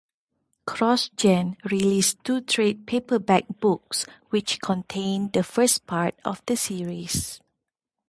CrossGen 0.67 1.63
released 1.63 2.23
two 2.23 2.41
trade 2.41 2.87
paperback 2.87 3.45
books 3.59 4.07
which 4.31 4.59
contained 4.59 5.31
the 5.31 5.43
first 5.43 5.85
part 5.85 6.15
of 6.25 6.41
the 6.47 6.57
series. 6.57 7.39